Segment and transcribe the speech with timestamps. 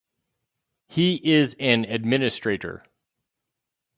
[0.87, 2.83] He is an administrator.